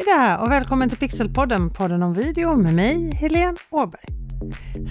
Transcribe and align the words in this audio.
Hej 0.00 0.06
där 0.06 0.40
och 0.40 0.50
välkommen 0.50 0.88
till 0.88 0.98
Pixelpodden, 0.98 1.70
podden 1.70 2.02
om 2.02 2.14
video 2.14 2.56
med 2.56 2.74
mig, 2.74 3.14
Helene 3.14 3.56
Åberg. 3.70 4.04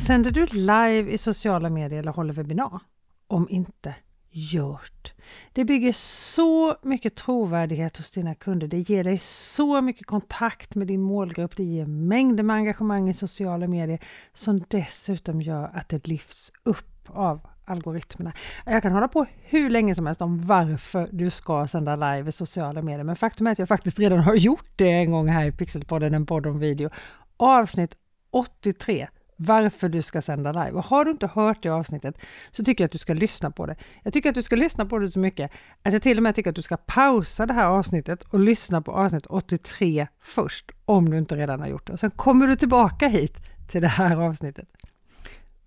Sänder 0.05 0.31
du 0.31 0.45
live 0.45 1.11
i 1.11 1.17
sociala 1.17 1.69
medier 1.69 1.99
eller 1.99 2.11
håller 2.11 2.33
webbinar? 2.33 2.79
Om 3.27 3.47
inte, 3.49 3.95
gjort. 4.29 5.13
Det 5.53 5.65
bygger 5.65 5.93
så 5.93 6.75
mycket 6.83 7.15
trovärdighet 7.15 7.97
hos 7.97 8.11
dina 8.11 8.35
kunder. 8.35 8.67
Det 8.67 8.89
ger 8.89 9.03
dig 9.03 9.17
så 9.17 9.81
mycket 9.81 10.05
kontakt 10.05 10.75
med 10.75 10.87
din 10.87 11.01
målgrupp. 11.01 11.57
Det 11.57 11.63
ger 11.63 11.85
mängder 11.85 12.43
med 12.43 12.55
engagemang 12.55 13.09
i 13.09 13.13
sociala 13.13 13.67
medier 13.67 13.99
som 14.35 14.63
dessutom 14.67 15.41
gör 15.41 15.71
att 15.73 15.89
det 15.89 16.07
lyfts 16.07 16.51
upp 16.63 17.09
av 17.09 17.47
algoritmerna. 17.69 18.33
Jag 18.65 18.81
kan 18.81 18.91
hålla 18.91 19.07
på 19.07 19.25
hur 19.41 19.69
länge 19.69 19.95
som 19.95 20.05
helst 20.05 20.21
om 20.21 20.45
varför 20.45 21.09
du 21.11 21.29
ska 21.29 21.67
sända 21.67 21.95
live 21.95 22.29
i 22.29 22.31
sociala 22.31 22.81
medier, 22.81 23.03
men 23.03 23.15
faktum 23.15 23.47
är 23.47 23.51
att 23.51 23.59
jag 23.59 23.67
faktiskt 23.67 23.99
redan 23.99 24.19
har 24.19 24.35
gjort 24.35 24.69
det 24.75 24.91
en 24.91 25.11
gång 25.11 25.29
här 25.29 25.45
i 25.45 25.51
Pixelpodden, 25.51 26.13
en 26.13 26.25
podd 26.25 26.47
om 26.47 26.59
video. 26.59 26.89
Avsnitt 27.37 27.95
83 28.31 29.07
varför 29.41 29.89
du 29.89 30.01
ska 30.01 30.21
sända 30.21 30.51
live. 30.51 30.71
Och 30.71 30.85
har 30.85 31.05
du 31.05 31.11
inte 31.11 31.27
hört 31.27 31.61
det 31.61 31.69
avsnittet 31.69 32.17
så 32.51 32.63
tycker 32.63 32.83
jag 32.83 32.85
att 32.85 32.91
du 32.91 32.97
ska 32.97 33.13
lyssna 33.13 33.51
på 33.51 33.65
det. 33.65 33.75
Jag 34.03 34.13
tycker 34.13 34.29
att 34.29 34.35
du 34.35 34.43
ska 34.43 34.55
lyssna 34.55 34.85
på 34.85 34.99
det 34.99 35.11
så 35.11 35.19
mycket 35.19 35.51
att 35.83 35.93
jag 35.93 36.01
till 36.01 36.17
och 36.17 36.23
med 36.23 36.35
tycker 36.35 36.49
att 36.49 36.55
du 36.55 36.61
ska 36.61 36.77
pausa 36.77 37.45
det 37.45 37.53
här 37.53 37.65
avsnittet 37.65 38.23
och 38.23 38.39
lyssna 38.39 38.81
på 38.81 38.91
avsnitt 38.91 39.25
83 39.25 40.07
först, 40.21 40.71
om 40.85 41.09
du 41.09 41.17
inte 41.17 41.35
redan 41.35 41.59
har 41.59 41.67
gjort 41.67 41.87
det. 41.87 41.93
Och 41.93 41.99
sen 41.99 42.11
kommer 42.11 42.47
du 42.47 42.55
tillbaka 42.55 43.07
hit 43.07 43.37
till 43.69 43.81
det 43.81 43.87
här 43.87 44.15
avsnittet. 44.15 44.67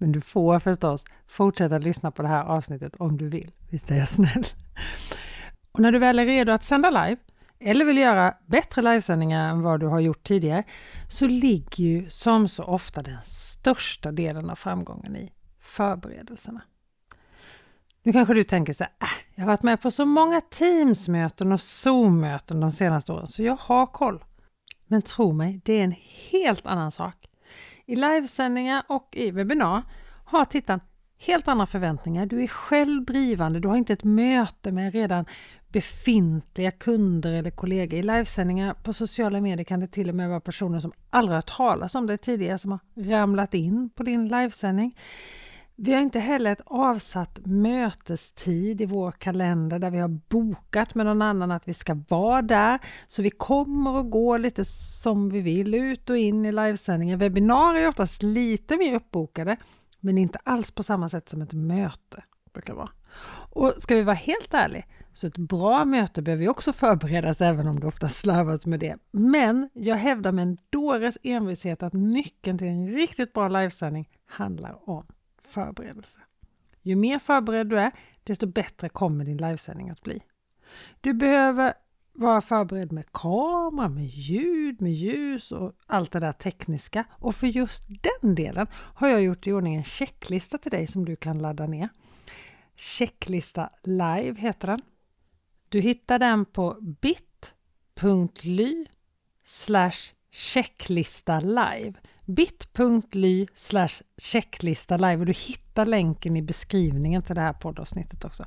Men 0.03 0.13
du 0.13 0.21
får 0.21 0.59
förstås 0.59 1.05
fortsätta 1.27 1.79
lyssna 1.79 2.11
på 2.11 2.23
det 2.23 2.29
här 2.29 2.45
avsnittet 2.45 2.97
om 2.97 3.17
du 3.17 3.29
vill. 3.29 3.51
Visst 3.71 3.91
är 3.91 3.97
jag 3.97 4.09
snäll? 4.09 4.47
Och 5.73 5.81
när 5.81 5.93
du 5.93 5.99
väl 5.99 6.19
är 6.19 6.27
redo 6.27 6.53
att 6.53 6.65
sända 6.65 6.91
live 6.91 7.17
eller 7.61 7.85
vill 7.85 7.99
göra 7.99 8.35
bättre 8.47 8.83
livesändningar 8.83 9.51
än 9.51 9.63
vad 9.63 9.81
du 9.81 9.87
har 9.87 10.01
gjort 10.01 10.23
tidigare 10.23 10.65
så 11.09 11.27
ligger 11.27 11.85
ju 11.85 12.11
som 12.11 12.49
så 12.49 12.65
ofta 12.65 13.03
den 13.03 13.19
största 13.25 14.13
delen 14.13 14.51
av 14.51 14.55
framgången 14.55 15.17
i 15.17 15.33
förberedelserna. 15.61 16.63
Nu 18.03 18.13
kanske 18.13 18.35
du 18.35 18.45
tänker 18.45 18.73
så 18.73 18.85
här, 18.85 18.93
äh, 19.01 19.09
jag 19.35 19.43
har 19.43 19.49
varit 19.49 19.63
med 19.63 19.83
på 19.83 19.91
så 19.91 20.05
många 20.05 20.41
Teams-möten 20.41 21.53
och 21.53 21.61
Zoom-möten 21.61 22.61
de 22.61 22.73
senaste 22.73 23.13
åren 23.13 23.27
så 23.27 23.43
jag 23.43 23.57
har 23.61 23.87
koll. 23.87 24.25
Men 24.87 25.03
tro 25.03 25.33
mig, 25.33 25.61
det 25.65 25.73
är 25.73 25.85
en 25.85 25.97
helt 26.31 26.67
annan 26.67 26.91
sak 26.91 27.29
i 27.93 27.97
livesändningar 27.97 28.83
och 28.89 29.09
i 29.13 29.31
webbinar 29.31 29.83
har 30.25 30.45
tittaren 30.45 30.81
helt 31.19 31.49
andra 31.49 31.67
förväntningar. 31.67 32.27
Du 32.27 32.43
är 32.43 32.47
själv 32.47 33.05
drivande, 33.05 33.61
du 33.61 33.69
har 33.69 33.77
inte 33.77 33.93
ett 33.93 34.05
möte 34.05 34.73
med 34.73 34.93
redan 34.93 35.25
befintliga 35.69 36.71
kunder 36.71 37.33
eller 37.33 37.51
kollegor. 37.51 37.99
I 37.99 38.03
livesändningar 38.03 38.75
på 38.75 38.93
sociala 38.93 39.41
medier 39.41 39.65
kan 39.65 39.81
det 39.81 39.87
till 39.87 40.09
och 40.09 40.15
med 40.15 40.29
vara 40.29 40.41
personer 40.41 40.81
som 40.81 40.93
aldrig 41.11 41.35
har 41.35 41.43
talat 41.43 41.95
om 41.95 42.07
det 42.07 42.17
tidigare 42.17 42.59
som 42.59 42.71
har 42.71 42.81
ramlat 42.97 43.55
in 43.55 43.91
på 43.91 44.03
din 44.03 44.29
livesändning. 44.29 44.99
Vi 45.77 45.93
har 45.93 46.01
inte 46.01 46.19
heller 46.19 46.53
ett 46.53 46.63
avsatt 46.67 47.39
mötestid 47.47 48.81
i 48.81 48.87
vår 48.87 49.13
kalender 49.13 49.79
där 49.79 49.91
vi 49.91 49.99
har 49.99 50.09
bokat 50.09 50.95
med 50.95 51.07
någon 51.07 51.23
annan 51.23 51.51
att 51.51 51.69
vi 51.69 51.73
ska 51.73 51.99
vara 52.09 52.43
där. 52.43 52.79
Så 53.09 53.23
vi 53.23 53.31
kommer 53.31 53.97
och 53.97 54.11
går 54.11 54.39
lite 54.39 54.65
som 54.65 55.29
vi 55.29 55.41
vill, 55.41 55.75
ut 55.75 56.11
och 56.11 56.17
in 56.17 56.45
i 56.45 56.53
livesändningen. 56.53 57.19
Webbinarier 57.19 57.85
är 57.85 57.89
oftast 57.89 58.23
lite 58.23 58.77
mer 58.77 58.95
uppbokade, 58.95 59.57
men 60.01 60.19
inte 60.19 60.39
alls 60.45 60.71
på 60.71 60.83
samma 60.83 61.09
sätt 61.09 61.29
som 61.29 61.43
ett 61.43 61.53
möte 61.53 62.23
brukar 62.53 62.75
vara. 62.75 62.91
Och 63.51 63.73
ska 63.79 63.95
vi 63.95 64.03
vara 64.03 64.17
helt 64.17 64.55
ärliga, 64.55 64.83
så 65.15 65.27
ett 65.27 65.39
bra 65.39 65.85
möte 65.85 66.23
behöver 66.23 66.43
ju 66.43 66.49
också 66.49 66.73
förberedas 66.73 67.41
även 67.41 67.69
om 67.69 67.81
det 67.81 67.87
ofta 67.87 68.09
slarvas 68.09 68.67
med 68.67 68.81
det. 68.81 68.97
Men 69.11 69.71
jag 69.73 69.97
hävdar 69.97 70.33
med 70.33 70.43
en 70.43 70.59
dåres 70.71 71.19
envishet 71.23 71.83
att 71.83 71.93
nyckeln 71.93 72.59
till 72.59 72.67
en 72.67 72.89
riktigt 72.89 73.33
bra 73.33 73.49
livesändning 73.49 74.09
handlar 74.27 74.91
om 74.91 75.07
förberedelse. 75.43 76.21
Ju 76.83 76.97
mer 76.97 77.19
förberedd 77.19 77.69
du 77.69 77.79
är, 77.79 77.93
desto 78.25 78.47
bättre 78.47 78.89
kommer 78.89 79.25
din 79.25 79.37
livesändning 79.37 79.91
att 79.91 80.03
bli. 80.03 80.23
Du 81.01 81.15
behöver 81.15 81.75
vara 82.13 82.41
förberedd 82.41 82.93
med 82.93 83.13
kamera, 83.13 83.89
med 83.89 84.07
ljud, 84.07 84.83
med 84.83 84.93
ljus 84.93 85.53
och 85.53 85.73
allt 85.87 86.13
det 86.13 86.21
där 86.21 86.33
tekniska. 86.33 87.05
Och 87.13 87.35
för 87.35 87.47
just 87.47 87.85
den 87.89 88.35
delen 88.35 88.67
har 88.73 89.09
jag 89.09 89.23
gjort 89.23 89.47
i 89.47 89.53
ordning 89.53 89.75
en 89.75 89.85
checklista 89.85 90.59
till 90.59 90.71
dig 90.71 90.87
som 90.87 91.05
du 91.05 91.17
kan 91.17 91.39
ladda 91.39 91.67
ner. 91.67 91.89
Checklista 92.77 93.71
live 93.83 94.41
heter 94.41 94.69
den. 94.69 94.83
Du 95.69 95.81
hittar 95.81 96.19
den 96.19 96.45
på 96.45 96.79
bit.ly 97.01 98.87
checklista 100.33 101.41
live 101.41 101.95
bit.ly 102.27 103.47
checklista 104.19 104.97
live 104.97 105.17
och 105.17 105.27
du 105.27 105.33
hittar 105.33 105.87
länken 105.87 106.37
i 106.37 106.43
beskrivningen 106.43 107.23
till 107.23 107.35
det 107.35 107.41
här 107.41 107.53
poddavsnittet 107.53 108.25
också. 108.25 108.45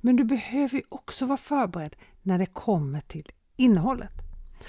Men 0.00 0.16
du 0.16 0.24
behöver 0.24 0.76
ju 0.76 0.82
också 0.88 1.26
vara 1.26 1.38
förberedd 1.38 1.96
när 2.22 2.38
det 2.38 2.46
kommer 2.46 3.00
till 3.00 3.26
innehållet. 3.56 4.12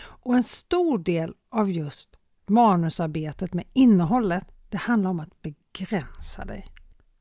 Och 0.02 0.36
en 0.36 0.44
stor 0.44 0.98
del 0.98 1.34
av 1.52 1.72
just 1.72 2.10
manusarbetet 2.48 3.54
med 3.54 3.66
innehållet, 3.74 4.46
det 4.70 4.78
handlar 4.78 5.10
om 5.10 5.20
att 5.20 5.42
begränsa 5.42 6.46
dig. 6.46 6.68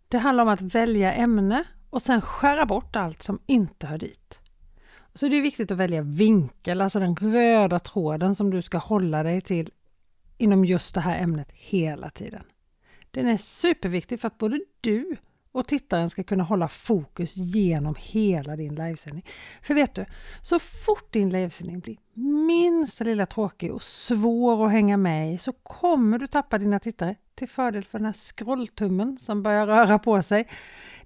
Det 0.08 0.18
handlar 0.18 0.42
om 0.42 0.48
att 0.48 0.60
välja 0.60 1.12
ämne 1.12 1.64
och 1.90 2.02
sen 2.02 2.20
skära 2.20 2.66
bort 2.66 2.96
allt 2.96 3.22
som 3.22 3.38
inte 3.46 3.86
hör 3.86 3.98
dit. 3.98 4.37
Så 5.18 5.28
det 5.28 5.36
är 5.36 5.42
viktigt 5.42 5.70
att 5.70 5.78
välja 5.78 6.02
vinkel, 6.02 6.80
alltså 6.80 7.00
den 7.00 7.16
röda 7.16 7.78
tråden 7.78 8.34
som 8.34 8.50
du 8.50 8.62
ska 8.62 8.78
hålla 8.78 9.22
dig 9.22 9.40
till 9.40 9.70
inom 10.36 10.64
just 10.64 10.94
det 10.94 11.00
här 11.00 11.18
ämnet 11.18 11.48
hela 11.52 12.10
tiden. 12.10 12.42
Den 13.10 13.28
är 13.28 13.36
superviktig 13.36 14.20
för 14.20 14.28
att 14.28 14.38
både 14.38 14.60
du 14.80 15.16
och 15.52 15.66
tittaren 15.66 16.10
ska 16.10 16.24
kunna 16.24 16.44
hålla 16.44 16.68
fokus 16.68 17.36
genom 17.36 17.94
hela 17.98 18.56
din 18.56 18.74
livesändning. 18.74 19.26
För 19.62 19.74
vet 19.74 19.94
du, 19.94 20.04
så 20.42 20.58
fort 20.58 21.12
din 21.12 21.30
livesändning 21.30 21.80
blir 21.80 21.96
minsta 22.46 23.04
lilla 23.04 23.26
tråkig 23.26 23.72
och 23.72 23.82
svår 23.82 24.66
att 24.66 24.72
hänga 24.72 24.96
med 24.96 25.34
i 25.34 25.38
så 25.38 25.52
kommer 25.52 26.18
du 26.18 26.26
tappa 26.26 26.58
dina 26.58 26.80
tittare 26.80 27.14
till 27.34 27.48
fördel 27.48 27.84
för 27.84 27.98
den 27.98 28.06
här 28.06 28.12
scrolltummen 28.12 29.18
som 29.20 29.42
börjar 29.42 29.66
röra 29.66 29.98
på 29.98 30.22
sig. 30.22 30.48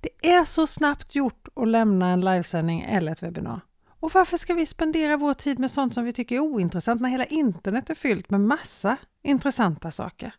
Det 0.01 0.27
är 0.29 0.45
så 0.45 0.67
snabbt 0.67 1.15
gjort 1.15 1.49
att 1.55 1.69
lämna 1.69 2.09
en 2.09 2.21
livesändning 2.21 2.81
eller 2.81 3.13
ett 3.13 3.23
webbinar. 3.23 3.61
Och 4.03 4.15
varför 4.15 4.37
ska 4.37 4.55
vi 4.55 4.67
spendera 4.67 5.17
vår 5.17 5.35
tid 5.35 5.59
med 5.59 5.71
sånt 5.71 5.95
som 5.95 6.05
vi 6.05 6.13
tycker 6.13 6.37
är 6.37 6.41
ointressant 6.41 7.01
när 7.01 7.09
hela 7.09 7.25
internet 7.25 7.91
är 7.91 7.95
fyllt 7.95 8.31
med 8.31 8.41
massa 8.41 8.97
intressanta 9.23 9.91
saker? 9.91 10.35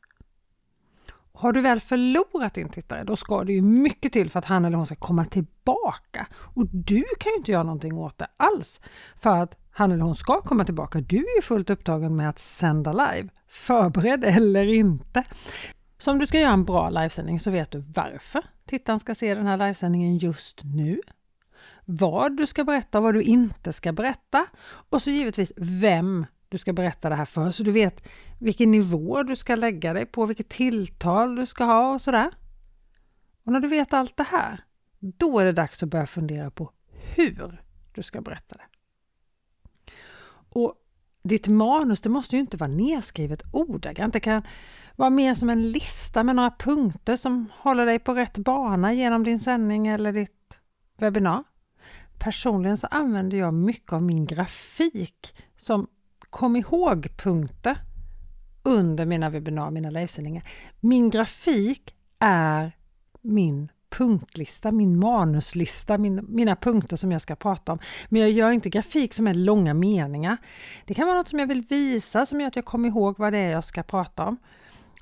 Har 1.34 1.52
du 1.52 1.62
väl 1.62 1.80
förlorat 1.80 2.54
din 2.54 2.70
tittare, 2.70 3.04
då 3.04 3.16
ska 3.16 3.44
det 3.44 3.54
ju 3.54 3.62
mycket 3.62 4.14
till 4.14 4.30
för 4.30 4.40
att 4.40 4.46
han 4.46 4.66
eller 4.66 4.78
hon 4.78 4.86
ska 4.86 4.96
komma 4.96 5.26
tillbaka. 5.26 6.28
Och 6.34 6.68
du 6.68 7.04
kan 7.20 7.32
ju 7.32 7.38
inte 7.38 7.52
göra 7.52 7.64
någonting 7.64 7.98
åt 7.98 8.18
det 8.18 8.28
alls 8.38 8.82
för 9.16 9.38
att 9.38 9.58
han 9.72 9.92
eller 9.92 10.04
hon 10.04 10.16
ska 10.16 10.42
komma 10.42 10.66
tillbaka. 10.66 11.02
Du 11.02 11.18
är 11.18 11.36
ju 11.36 11.42
fullt 11.42 11.70
upptagen 11.70 12.16
med 12.16 12.30
att 12.30 12.40
sända 12.40 12.92
live, 12.92 13.30
förberedd 13.48 14.24
eller 14.24 14.74
inte. 14.74 15.24
Så 15.98 16.12
om 16.12 16.20
du 16.20 16.28
ska 16.28 16.40
göra 16.40 16.54
en 16.54 16.66
bra 16.66 16.90
livesändning 16.90 17.40
så 17.40 17.52
vet 17.52 17.72
du 17.72 17.84
varför 17.96 18.44
tittaren 18.66 19.00
ska 19.00 19.16
se 19.16 19.36
den 19.36 19.48
här 19.48 19.58
livesändningen 19.58 20.18
just 20.18 20.62
nu 20.64 21.02
vad 21.86 22.38
du 22.38 22.48
ska 22.48 22.64
berätta 22.64 22.98
och 22.98 23.04
vad 23.04 23.14
du 23.14 23.22
inte 23.22 23.74
ska 23.74 23.92
berätta. 23.92 24.46
Och 24.90 25.02
så 25.02 25.10
givetvis 25.10 25.52
vem 25.58 26.26
du 26.50 26.58
ska 26.58 26.74
berätta 26.74 27.10
det 27.10 27.16
här 27.16 27.26
för, 27.26 27.52
så 27.52 27.64
du 27.64 27.72
vet 27.72 28.08
vilken 28.40 28.72
nivå 28.72 29.24
du 29.24 29.36
ska 29.36 29.56
lägga 29.56 29.94
dig 29.94 30.06
på, 30.06 30.26
vilket 30.26 30.50
tilltal 30.50 31.36
du 31.36 31.46
ska 31.46 31.64
ha 31.64 31.94
och 31.94 32.02
sådär. 32.02 32.32
Och 33.46 33.52
när 33.52 33.60
du 33.60 33.68
vet 33.68 33.94
allt 33.94 34.18
det 34.18 34.24
här, 34.24 34.64
då 35.00 35.40
är 35.40 35.46
det 35.46 35.52
dags 35.52 35.84
att 35.84 35.90
börja 35.90 36.08
fundera 36.08 36.52
på 36.52 36.72
hur 37.16 37.62
du 37.94 38.04
ska 38.04 38.22
berätta 38.22 38.56
det. 38.56 38.66
Och 40.50 40.76
ditt 41.24 41.48
manus, 41.48 42.02
det 42.02 42.10
måste 42.10 42.36
ju 42.36 42.40
inte 42.40 42.58
vara 42.58 42.72
nedskrivet 42.72 43.44
ordagrant. 43.54 44.14
Det 44.14 44.20
kan 44.20 44.44
vara 44.96 45.10
mer 45.10 45.36
som 45.36 45.50
en 45.50 45.72
lista 45.72 46.24
med 46.24 46.36
några 46.36 46.52
punkter 46.52 47.16
som 47.16 47.50
håller 47.58 47.86
dig 47.86 48.00
på 48.00 48.14
rätt 48.14 48.38
bana 48.38 48.94
genom 48.94 49.24
din 49.24 49.40
sändning 49.40 49.88
eller 49.88 50.14
ditt 50.14 50.58
webbinar. 50.98 51.44
Personligen 52.24 52.78
så 52.78 52.88
använder 52.88 53.38
jag 53.38 53.54
mycket 53.54 53.94
av 53.94 54.04
min 54.04 54.26
grafik 54.26 55.36
som 55.58 55.88
kom 56.30 56.56
ihåg-punkter 56.56 57.78
under 58.64 59.06
mina 59.06 59.30
webbinar, 59.30 59.72
mina 59.72 59.90
livesändningar. 59.90 60.44
Min 60.80 61.10
grafik 61.10 61.96
är 62.20 62.72
min 63.22 63.72
punktlista, 63.90 64.72
min 64.72 65.00
manuslista, 65.00 65.98
min, 65.98 66.26
mina 66.28 66.56
punkter 66.56 66.98
som 66.98 67.12
jag 67.12 67.22
ska 67.22 67.36
prata 67.36 67.72
om. 67.72 67.80
Men 68.10 68.22
jag 68.22 68.32
gör 68.32 68.52
inte 68.52 68.70
grafik 68.70 69.14
som 69.14 69.28
är 69.28 69.34
långa 69.34 69.74
meningar. 69.74 70.38
Det 70.86 70.94
kan 70.94 71.08
vara 71.08 71.18
något 71.18 71.30
som 71.30 71.40
jag 71.40 71.48
vill 71.48 71.62
visa 71.62 72.26
som 72.26 72.42
gör 72.42 72.48
att 72.48 72.56
jag 72.56 72.66
kommer 72.66 72.90
ihåg 72.90 73.20
vad 73.20 73.34
det 73.34 73.40
är 73.40 73.52
jag 73.52 73.64
ska 73.64 73.84
prata 73.84 74.26
om. 74.26 74.38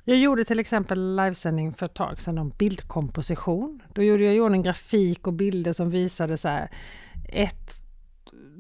Jag 0.04 0.18
gjorde 0.18 0.46
till 0.46 0.60
exempel 0.60 1.16
livesändning 1.16 1.74
för 1.74 1.86
ett 1.86 1.94
tag 1.94 2.22
sedan 2.22 2.38
om 2.38 2.50
bildkomposition. 2.50 3.84
Då 3.94 4.04
gjorde 4.04 4.24
jag 4.24 4.36
i 4.36 4.40
ordning 4.40 4.64
grafik 4.64 5.28
och 5.28 5.34
bilder 5.34 5.74
som 5.74 5.90
visade 5.90 6.38
så 6.38 6.48
här 6.48 6.70
ett 7.32 7.82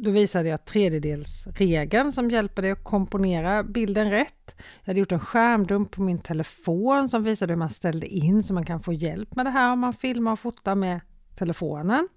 då 0.03 0.11
visade 0.11 0.49
jag 0.49 0.65
tredjedelsregeln 0.65 2.11
som 2.11 2.31
hjälper 2.31 2.61
dig 2.61 2.71
att 2.71 2.83
komponera 2.83 3.63
bilden 3.63 4.11
rätt. 4.11 4.55
Jag 4.81 4.87
hade 4.87 4.99
gjort 4.99 5.11
en 5.11 5.19
skärmdump 5.19 5.91
på 5.91 6.01
min 6.01 6.19
telefon 6.19 7.09
som 7.09 7.23
visade 7.23 7.53
hur 7.53 7.57
man 7.57 7.69
ställde 7.69 8.07
in 8.07 8.43
så 8.43 8.53
man 8.53 8.65
kan 8.65 8.79
få 8.79 8.93
hjälp 8.93 9.35
med 9.35 9.45
det 9.45 9.49
här 9.49 9.73
om 9.73 9.79
man 9.79 9.93
filmar 9.93 10.31
och 10.31 10.39
fotar 10.39 10.75
med 10.75 10.99
telefonen. 11.35 12.07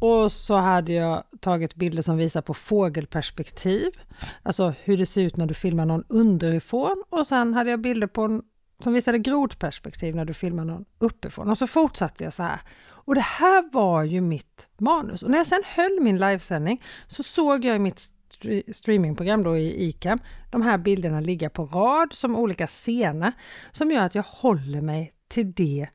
Och 0.00 0.32
så 0.32 0.56
hade 0.56 0.92
jag 0.92 1.22
tagit 1.40 1.74
bilder 1.74 2.02
som 2.02 2.16
visar 2.16 2.42
på 2.42 2.54
fågelperspektiv, 2.54 3.90
alltså 4.42 4.74
hur 4.84 4.96
det 4.96 5.06
ser 5.06 5.22
ut 5.22 5.36
när 5.36 5.46
du 5.46 5.54
filmar 5.54 5.86
någon 5.86 6.04
underifrån 6.08 7.04
och 7.10 7.26
sen 7.26 7.54
hade 7.54 7.70
jag 7.70 7.80
bilder 7.80 8.06
på 8.06 8.42
som 8.82 8.92
visade 8.92 9.18
grodperspektiv 9.18 10.16
när 10.16 10.24
du 10.24 10.34
filmar 10.34 10.64
någon 10.64 10.84
uppifrån 10.98 11.48
och 11.48 11.58
så 11.58 11.66
fortsatte 11.66 12.24
jag 12.24 12.32
så 12.32 12.42
här. 12.42 12.60
Och 12.88 13.14
det 13.14 13.20
här 13.20 13.72
var 13.72 14.02
ju 14.02 14.20
mitt 14.20 14.68
manus 14.78 15.22
och 15.22 15.30
när 15.30 15.38
jag 15.38 15.46
sen 15.46 15.62
höll 15.66 16.00
min 16.00 16.18
livesändning 16.18 16.82
så 17.06 17.22
såg 17.22 17.64
jag 17.64 17.76
i 17.76 17.78
mitt 17.78 18.12
streamingprogram 18.72 19.42
då 19.42 19.56
i 19.56 19.88
ICAM 19.88 20.18
de 20.50 20.62
här 20.62 20.78
bilderna 20.78 21.20
ligga 21.20 21.50
på 21.50 21.66
rad 21.66 22.12
som 22.12 22.36
olika 22.36 22.66
scener 22.66 23.32
som 23.72 23.90
gör 23.90 24.06
att 24.06 24.14
jag 24.14 24.22
håller 24.22 24.80
mig 24.80 25.12
till 25.28 25.52
det 25.52 25.88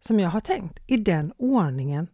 som 0.00 0.20
jag 0.20 0.30
har 0.30 0.40
tänkt 0.40 0.78
i 0.86 0.96
den 0.96 1.32
ordningen 1.38 2.08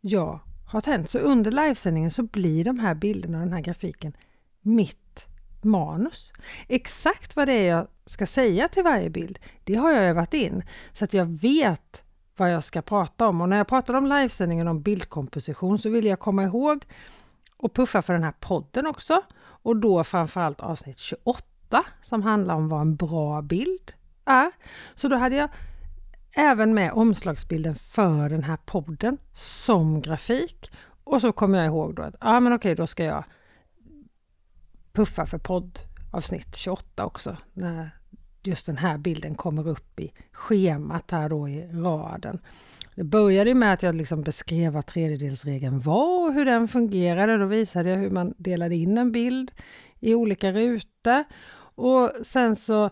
jag 0.00 0.40
har 0.66 0.80
tänt. 0.80 1.10
Så 1.10 1.18
under 1.18 1.50
livesändningen 1.50 2.10
så 2.10 2.22
blir 2.22 2.64
de 2.64 2.78
här 2.78 2.94
bilderna 2.94 3.38
och 3.38 3.44
den 3.44 3.52
här 3.52 3.60
grafiken 3.60 4.16
mitt 4.60 5.26
manus. 5.64 6.32
Exakt 6.68 7.36
vad 7.36 7.48
det 7.48 7.52
är 7.52 7.68
jag 7.68 7.86
ska 8.06 8.26
säga 8.26 8.68
till 8.68 8.82
varje 8.82 9.10
bild, 9.10 9.38
det 9.64 9.74
har 9.74 9.92
jag 9.92 10.04
övat 10.04 10.34
in 10.34 10.62
så 10.92 11.04
att 11.04 11.14
jag 11.14 11.26
vet 11.26 12.02
vad 12.36 12.52
jag 12.52 12.64
ska 12.64 12.82
prata 12.82 13.26
om. 13.26 13.40
Och 13.40 13.48
när 13.48 13.56
jag 13.56 13.68
pratade 13.68 13.98
om 13.98 14.06
livesändningen 14.06 14.68
om 14.68 14.82
bildkomposition 14.82 15.78
så 15.78 15.90
vill 15.90 16.04
jag 16.04 16.20
komma 16.20 16.44
ihåg 16.44 16.84
och 17.56 17.74
puffa 17.74 18.02
för 18.02 18.12
den 18.12 18.24
här 18.24 18.34
podden 18.40 18.86
också. 18.86 19.20
Och 19.40 19.76
då 19.76 20.04
framförallt 20.04 20.60
avsnitt 20.60 20.98
28 20.98 21.84
som 22.02 22.22
handlar 22.22 22.54
om 22.54 22.68
vad 22.68 22.80
en 22.80 22.96
bra 22.96 23.42
bild 23.42 23.92
är. 24.24 24.50
Så 24.94 25.08
då 25.08 25.16
hade 25.16 25.36
jag 25.36 25.48
även 26.36 26.74
med 26.74 26.92
omslagsbilden 26.92 27.74
för 27.74 28.28
den 28.28 28.44
här 28.44 28.58
podden 28.66 29.18
som 29.34 30.00
grafik. 30.00 30.72
Och 31.04 31.20
så 31.20 31.32
kommer 31.32 31.58
jag 31.58 31.66
ihåg 31.66 31.94
då 31.94 32.02
att 32.02 32.14
ja, 32.20 32.40
men 32.40 32.52
okej, 32.52 32.74
då 32.74 32.86
ska 32.86 33.04
jag 33.04 33.24
puffa 34.94 35.26
för 35.26 35.38
poddavsnitt 35.38 36.56
28 36.56 37.04
också. 37.04 37.36
När 37.52 37.90
just 38.42 38.66
den 38.66 38.76
här 38.76 38.98
bilden 38.98 39.34
kommer 39.34 39.68
upp 39.68 40.00
i 40.00 40.12
schemat 40.32 41.10
här 41.10 41.28
då 41.28 41.48
i 41.48 41.66
raden. 41.72 42.38
Det 42.94 43.04
började 43.04 43.54
med 43.54 43.72
att 43.72 43.82
jag 43.82 43.94
liksom 43.94 44.22
beskrev 44.22 44.72
vad 44.72 44.86
tredjedelsregeln 44.86 45.80
var 45.80 46.26
och 46.26 46.34
hur 46.34 46.44
den 46.44 46.68
fungerade. 46.68 47.36
Då 47.36 47.46
visade 47.46 47.90
jag 47.90 47.98
hur 47.98 48.10
man 48.10 48.34
delade 48.38 48.76
in 48.76 48.98
en 48.98 49.12
bild 49.12 49.50
i 50.00 50.14
olika 50.14 50.52
rutor. 50.52 51.24
Och 51.76 52.10
sen 52.22 52.56
så 52.56 52.90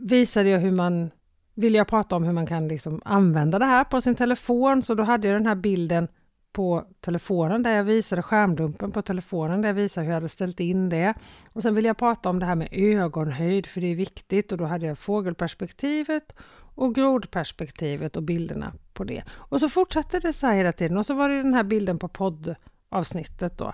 visade 0.00 0.48
jag 0.48 0.58
hur 0.58 0.72
man 0.72 1.10
vill 1.54 1.74
jag 1.74 1.88
prata 1.88 2.16
om 2.16 2.24
hur 2.24 2.32
man 2.32 2.46
kan 2.46 2.68
liksom 2.68 3.02
använda 3.04 3.58
det 3.58 3.64
här 3.64 3.84
på 3.84 4.00
sin 4.00 4.14
telefon. 4.14 4.82
Så 4.82 4.94
då 4.94 5.02
hade 5.02 5.28
jag 5.28 5.36
den 5.36 5.46
här 5.46 5.54
bilden 5.54 6.08
på 6.52 6.84
telefonen 7.00 7.62
där 7.62 7.70
jag 7.70 7.84
visade 7.84 8.22
skärmdumpen 8.22 8.90
på 8.90 9.02
telefonen 9.02 9.62
där 9.62 9.68
jag 9.68 9.74
visade 9.74 10.04
hur 10.04 10.12
jag 10.12 10.16
hade 10.16 10.28
ställt 10.28 10.60
in 10.60 10.88
det. 10.88 11.14
Och 11.52 11.62
sen 11.62 11.74
vill 11.74 11.84
jag 11.84 11.96
prata 11.96 12.28
om 12.28 12.38
det 12.38 12.46
här 12.46 12.54
med 12.54 12.68
ögonhöjd 12.72 13.66
för 13.66 13.80
det 13.80 13.86
är 13.86 13.94
viktigt 13.94 14.52
och 14.52 14.58
då 14.58 14.64
hade 14.64 14.86
jag 14.86 14.98
fågelperspektivet 14.98 16.32
och 16.74 16.94
grodperspektivet 16.94 18.16
och 18.16 18.22
bilderna 18.22 18.72
på 18.92 19.04
det. 19.04 19.24
Och 19.30 19.60
så 19.60 19.68
fortsatte 19.68 20.20
det 20.20 20.32
så 20.32 20.46
här 20.46 20.54
hela 20.54 20.72
tiden 20.72 20.96
och 20.96 21.06
så 21.06 21.14
var 21.14 21.28
det 21.28 21.42
den 21.42 21.54
här 21.54 21.64
bilden 21.64 21.98
på 21.98 22.08
poddavsnittet 22.08 23.58
då. 23.58 23.72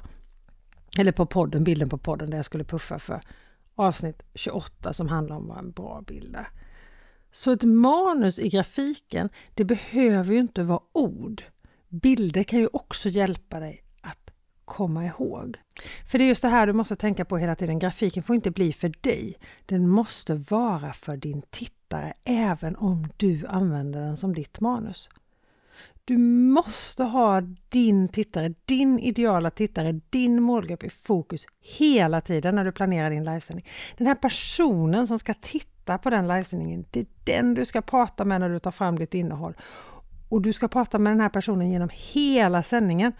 Eller 0.98 1.12
på 1.12 1.26
podden, 1.26 1.64
bilden 1.64 1.88
på 1.88 1.98
podden 1.98 2.30
där 2.30 2.38
jag 2.38 2.44
skulle 2.44 2.64
puffa 2.64 2.98
för 2.98 3.20
avsnitt 3.74 4.22
28 4.34 4.92
som 4.92 5.08
handlar 5.08 5.36
om 5.36 5.48
vad 5.48 5.58
en 5.58 5.70
bra 5.70 6.02
bild 6.06 6.36
är. 6.36 6.48
Så 7.32 7.52
ett 7.52 7.62
manus 7.62 8.38
i 8.38 8.48
grafiken, 8.48 9.28
det 9.54 9.64
behöver 9.64 10.32
ju 10.32 10.40
inte 10.40 10.62
vara 10.62 10.80
ord. 10.92 11.42
Bilder 11.94 12.42
kan 12.42 12.58
ju 12.58 12.68
också 12.72 13.08
hjälpa 13.08 13.60
dig 13.60 13.84
att 14.00 14.30
komma 14.64 15.04
ihåg. 15.04 15.56
För 16.10 16.18
det 16.18 16.24
är 16.24 16.28
just 16.28 16.42
det 16.42 16.48
här 16.48 16.66
du 16.66 16.72
måste 16.72 16.96
tänka 16.96 17.24
på 17.24 17.38
hela 17.38 17.54
tiden. 17.54 17.78
Grafiken 17.78 18.22
får 18.22 18.36
inte 18.36 18.50
bli 18.50 18.72
för 18.72 18.92
dig. 19.00 19.34
Den 19.66 19.88
måste 19.88 20.34
vara 20.34 20.92
för 20.92 21.16
din 21.16 21.42
tittare 21.50 22.12
även 22.24 22.76
om 22.76 23.08
du 23.16 23.46
använder 23.46 24.00
den 24.00 24.16
som 24.16 24.34
ditt 24.34 24.60
manus. 24.60 25.08
Du 26.04 26.16
måste 26.18 27.04
ha 27.04 27.40
din 27.68 28.08
tittare, 28.08 28.54
din 28.64 28.98
ideala 28.98 29.50
tittare, 29.50 30.00
din 30.10 30.42
målgrupp 30.42 30.84
i 30.84 30.90
fokus 30.90 31.46
hela 31.60 32.20
tiden 32.20 32.54
när 32.54 32.64
du 32.64 32.72
planerar 32.72 33.10
din 33.10 33.24
livesändning. 33.24 33.66
Den 33.96 34.06
här 34.06 34.14
personen 34.14 35.06
som 35.06 35.18
ska 35.18 35.34
titta 35.34 35.98
på 35.98 36.10
den 36.10 36.28
livesändningen, 36.28 36.84
det 36.90 37.00
är 37.00 37.06
den 37.24 37.54
du 37.54 37.64
ska 37.64 37.82
prata 37.82 38.24
med 38.24 38.40
när 38.40 38.50
du 38.50 38.58
tar 38.58 38.70
fram 38.70 38.98
ditt 38.98 39.14
innehåll. 39.14 39.54
Och 40.28 40.42
du 40.42 40.52
ska 40.52 40.68
prata 40.68 40.98
med 40.98 41.12
den 41.12 41.20
här 41.20 41.28
personen 41.28 41.70
genom 41.70 41.90
hela 41.92 42.62
sändningen 42.62 43.12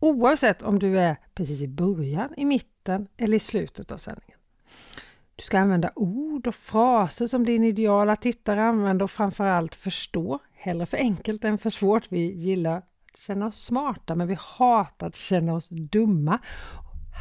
oavsett 0.00 0.62
om 0.62 0.78
du 0.78 1.00
är 1.00 1.16
precis 1.34 1.62
i 1.62 1.68
början, 1.68 2.34
i 2.36 2.44
mitten 2.44 3.08
eller 3.16 3.36
i 3.36 3.40
slutet 3.40 3.92
av 3.92 3.96
sändningen. 3.96 4.38
Du 5.36 5.44
ska 5.44 5.58
använda 5.58 5.92
ord 5.94 6.46
och 6.46 6.54
fraser 6.54 7.26
som 7.26 7.44
din 7.44 7.64
ideala 7.64 8.16
tittare 8.16 8.62
använder 8.62 9.04
och 9.04 9.10
framförallt 9.10 9.74
förstå. 9.74 10.38
Hellre 10.52 10.86
för 10.86 10.96
enkelt 10.96 11.44
än 11.44 11.58
för 11.58 11.70
svårt. 11.70 12.12
Vi 12.12 12.32
gillar 12.32 12.76
att 12.76 12.86
känna 13.16 13.46
oss 13.46 13.64
smarta 13.64 14.14
men 14.14 14.28
vi 14.28 14.36
hatar 14.58 15.06
att 15.06 15.16
känna 15.16 15.54
oss 15.54 15.68
dumma. 15.68 16.38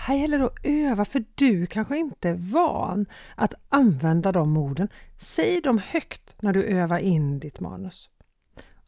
Här 0.07 0.15
gäller 0.15 0.37
det 0.37 0.45
att 0.45 0.65
öva 0.65 1.05
för 1.05 1.25
du 1.35 1.65
kanske 1.65 1.97
inte 1.97 2.29
är 2.29 2.35
van 2.35 3.05
att 3.35 3.53
använda 3.69 4.31
de 4.31 4.57
orden. 4.57 4.89
Säg 5.17 5.61
dem 5.61 5.81
högt 5.87 6.35
när 6.41 6.53
du 6.53 6.63
övar 6.63 6.99
in 6.99 7.39
ditt 7.39 7.59
manus. 7.59 8.09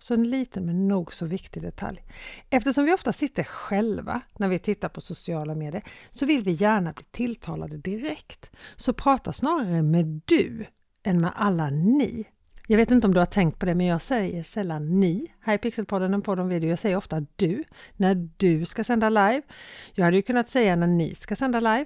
Så 0.02 0.14
en 0.14 0.30
liten 0.30 0.66
men 0.66 0.88
nog 0.88 1.14
så 1.14 1.26
viktig 1.26 1.64
detalj. 1.64 2.04
Eftersom 2.50 2.86
vi 2.86 2.94
ofta 2.94 3.14
sitter 3.14 3.44
själva 3.44 4.22
när 4.38 4.48
vi 4.48 4.60
tittar 4.60 4.90
på 4.90 5.02
sociala 5.02 5.56
medier 5.56 5.84
så 6.08 6.26
vill 6.26 6.44
vi 6.44 6.52
gärna 6.52 6.94
bli 6.94 7.04
tilltalade 7.12 7.78
direkt. 7.78 8.52
Så 8.76 8.94
prata 8.94 9.34
snarare 9.34 9.82
med 9.82 10.22
du 10.26 10.66
än 11.04 11.22
med 11.22 11.32
alla 11.36 11.70
ni. 11.70 12.28
Jag 12.68 12.78
vet 12.78 12.92
inte 12.92 13.08
om 13.08 13.14
du 13.14 13.20
har 13.20 13.26
tänkt 13.26 13.60
på 13.60 13.66
det 13.66 13.76
men 13.76 13.86
jag 13.86 14.02
säger 14.02 14.44
sällan 14.44 15.00
ni 15.00 15.28
här 15.40 15.56
i 15.56 15.58
Pixelpodden 15.58 16.14
och 16.14 16.28
om 16.28 16.50
video. 16.50 16.70
Jag 16.70 16.80
säger 16.80 16.96
ofta 16.96 17.26
du 17.36 17.64
när 17.98 18.30
du 18.38 18.66
ska 18.66 18.84
sända 18.84 19.10
live. 19.10 19.42
Jag 19.94 20.06
hade 20.06 20.18
ju 20.18 20.24
kunnat 20.24 20.50
säga 20.50 20.76
när 20.76 20.88
ni 20.88 21.16
ska 21.16 21.36
sända 21.36 21.60
live. 21.60 21.86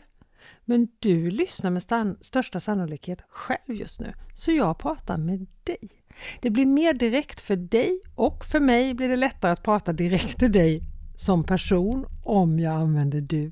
Men 0.65 0.87
du 0.99 1.29
lyssnar 1.29 1.69
med 1.69 2.15
största 2.21 2.59
sannolikhet 2.59 3.21
själv 3.29 3.75
just 3.79 3.99
nu 3.99 4.13
så 4.35 4.51
jag 4.51 4.77
pratar 4.77 5.17
med 5.17 5.47
dig. 5.63 6.04
Det 6.41 6.49
blir 6.49 6.65
mer 6.65 6.93
direkt 6.93 7.41
för 7.41 7.55
dig 7.55 8.01
och 8.15 8.45
för 8.45 8.59
mig 8.59 8.93
blir 8.93 9.09
det 9.09 9.15
lättare 9.15 9.51
att 9.51 9.63
prata 9.63 9.93
direkt 9.93 10.39
till 10.39 10.51
dig 10.51 10.81
som 11.17 11.43
person 11.43 12.05
om 12.23 12.59
jag 12.59 12.73
använder 12.73 13.21
du. 13.21 13.51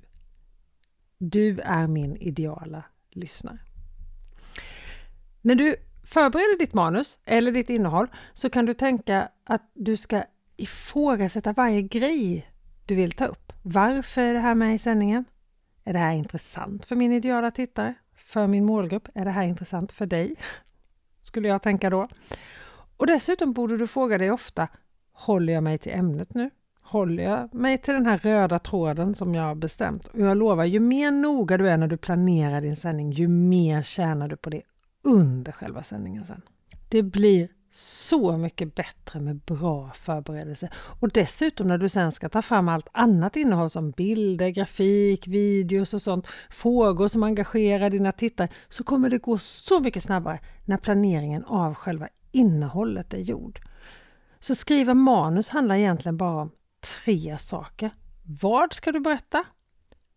Du 1.18 1.60
är 1.60 1.88
min 1.88 2.16
ideala 2.16 2.84
lyssnare. 3.12 3.60
När 5.42 5.56
du 5.56 5.76
förbereder 6.04 6.60
ditt 6.60 6.74
manus 6.74 7.20
eller 7.26 7.52
ditt 7.52 7.70
innehåll 7.70 8.08
så 8.34 8.50
kan 8.50 8.66
du 8.66 8.74
tänka 8.74 9.30
att 9.44 9.72
du 9.74 9.98
ska 9.98 10.24
ifrågasätta 10.58 11.54
varje 11.54 11.82
grej 11.82 12.50
du 12.86 12.96
vill 12.96 13.12
ta 13.12 13.26
upp. 13.26 13.54
Varför 13.62 14.22
är 14.22 14.34
det 14.34 14.40
här 14.40 14.56
med 14.56 14.76
i 14.76 14.78
sändningen? 14.78 15.26
Är 15.84 15.94
det 15.94 16.00
här 16.00 16.14
intressant 16.14 16.86
för 16.86 16.96
min 16.96 17.12
ideala 17.12 17.52
tittare? 17.52 17.94
För 18.16 18.48
min 18.48 18.66
målgrupp? 18.66 19.08
Är 19.16 19.26
det 19.26 19.32
här 19.32 19.44
intressant 19.44 19.92
för 19.92 20.06
dig? 20.06 20.36
Skulle 21.34 21.48
jag 21.48 21.62
tänka 21.62 21.90
då. 21.90 22.08
Och 22.98 23.08
dessutom 23.08 23.54
borde 23.54 23.78
du 23.78 23.88
fråga 23.88 24.18
dig 24.18 24.32
ofta, 24.32 24.68
håller 25.14 25.54
jag 25.54 25.64
mig 25.64 25.78
till 25.78 25.92
ämnet 25.92 26.34
nu? 26.34 26.50
Håller 26.82 27.24
jag 27.24 27.54
mig 27.54 27.78
till 27.78 27.94
den 27.94 28.06
här 28.06 28.18
röda 28.18 28.60
tråden 28.60 29.16
som 29.16 29.36
jag 29.36 29.44
har 29.44 29.56
bestämt? 29.56 30.06
Och 30.06 30.20
jag 30.20 30.38
lovar, 30.38 30.64
ju 30.64 30.80
mer 30.80 31.12
noga 31.12 31.58
du 31.58 31.70
är 31.70 31.78
när 31.78 31.88
du 31.88 31.98
planerar 31.98 32.62
din 32.62 32.76
sändning, 32.76 33.12
ju 33.12 33.28
mer 33.28 33.82
tjänar 33.82 34.28
du 34.28 34.36
på 34.36 34.50
det 34.50 34.62
under 35.04 35.52
själva 35.52 35.84
sändningen 35.84 36.26
sen. 36.26 36.42
Det 36.90 37.04
blir 37.04 37.50
så 37.76 38.38
mycket 38.38 38.76
bättre 38.76 39.20
med 39.20 39.36
bra 39.36 39.92
förberedelse. 39.94 40.70
Och 41.00 41.10
dessutom 41.10 41.68
när 41.68 41.78
du 41.78 41.90
sen 41.90 42.12
ska 42.12 42.30
ta 42.30 42.42
fram 42.42 42.70
allt 42.70 42.88
annat 42.92 43.36
innehåll 43.36 43.70
som 43.70 43.92
bilder, 43.92 44.50
grafik, 44.50 45.28
videos 45.28 45.94
och 45.94 46.02
sånt, 46.02 46.28
frågor 46.50 47.08
som 47.08 47.24
engagerar 47.24 47.90
dina 47.90 48.12
tittare, 48.12 48.50
så 48.70 48.84
kommer 48.84 49.10
det 49.10 49.18
gå 49.18 49.40
så 49.40 49.80
mycket 49.80 50.04
snabbare 50.04 50.40
när 50.66 50.78
planeringen 50.78 51.44
av 51.44 51.74
själva 51.74 52.08
innehållet 52.32 53.14
är 53.14 53.20
gjord. 53.20 53.60
Så 54.40 54.56
skriva 54.56 54.94
manus 54.94 55.50
handlar 55.50 55.76
egentligen 55.76 56.18
bara 56.18 56.42
om 56.42 56.52
tre 57.04 57.38
saker. 57.38 57.92
Vad 58.42 58.74
ska 58.74 58.92
du 58.92 59.00
berätta? 59.00 59.44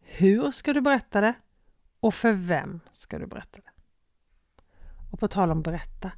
Hur 0.01 0.51
ska 0.51 0.73
du 0.73 0.81
berätta 0.81 1.21
det? 1.21 1.35
Och 2.01 2.15
för 2.15 2.33
vem 2.33 2.81
ska 2.93 3.19
du 3.19 3.27
berätta 3.27 3.57
det? 3.57 3.71
Och 5.13 5.21
på 5.21 5.29
tal 5.29 5.51
om 5.51 5.63
berätta, 5.63 6.13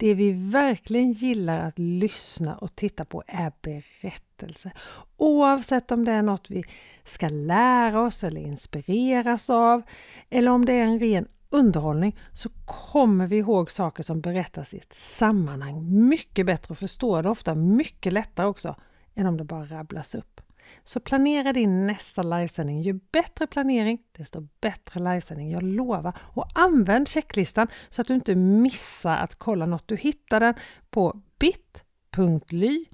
det 0.00 0.14
vi 0.14 0.32
verkligen 0.32 1.12
gillar 1.12 1.68
att 1.68 1.78
lyssna 1.78 2.56
och 2.56 2.76
titta 2.76 3.04
på 3.04 3.22
är 3.26 3.52
berättelser. 3.62 4.72
Oavsett 5.16 5.90
om 5.90 6.04
det 6.04 6.12
är 6.12 6.22
något 6.22 6.50
vi 6.50 6.64
ska 7.04 7.28
lära 7.28 8.02
oss 8.02 8.24
eller 8.24 8.40
inspireras 8.40 9.50
av 9.50 9.82
eller 10.30 10.50
om 10.50 10.64
det 10.64 10.72
är 10.72 10.84
en 10.84 10.98
ren 10.98 11.26
underhållning 11.50 12.18
så 12.32 12.48
kommer 12.64 13.26
vi 13.26 13.36
ihåg 13.36 13.70
saker 13.70 14.02
som 14.02 14.20
berättas 14.20 14.74
i 14.74 14.78
ett 14.78 14.94
sammanhang 14.94 16.08
mycket 16.08 16.46
bättre 16.46 16.72
och 16.72 16.78
förstår 16.78 17.22
det 17.22 17.28
ofta 17.28 17.54
mycket 17.54 18.12
lättare 18.12 18.46
också 18.46 18.76
än 19.14 19.26
om 19.26 19.36
det 19.36 19.44
bara 19.44 19.64
rabblas 19.64 20.14
upp. 20.14 20.40
Så 20.84 21.00
planera 21.00 21.52
din 21.52 21.86
nästa 21.86 22.22
livesändning. 22.22 22.82
Ju 22.82 23.00
bättre 23.12 23.46
planering, 23.46 23.98
desto 24.12 24.48
bättre 24.60 25.00
livesändning. 25.00 25.50
Jag 25.50 25.62
lovar. 25.62 26.18
Och 26.20 26.46
använd 26.54 27.08
checklistan 27.08 27.68
så 27.90 28.00
att 28.00 28.06
du 28.06 28.14
inte 28.14 28.34
missar 28.34 29.16
att 29.16 29.34
kolla 29.34 29.66
något. 29.66 29.88
Du 29.88 29.96
hittar 29.96 30.40
den 30.40 30.54
på 30.90 31.22
bit.ly 31.38 32.84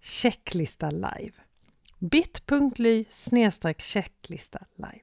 checklista 0.00 0.90
live. 0.90 1.32
bit.ly 1.98 3.04
checklista 3.78 4.58
live. 4.76 5.02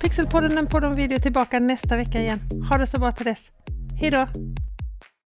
Pixelpodden, 0.00 0.58
en 0.58 0.66
podd 0.66 0.84
om 0.84 0.94
video 0.94 1.18
tillbaka 1.18 1.58
nästa 1.58 1.96
vecka 1.96 2.20
igen. 2.20 2.40
Ha 2.70 2.78
det 2.78 2.86
så 2.86 3.00
bra 3.00 3.12
till 3.12 3.26
dess. 3.26 3.50
Hejdå! 4.00 4.26